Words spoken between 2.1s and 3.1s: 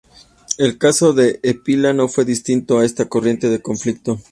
distinto a esta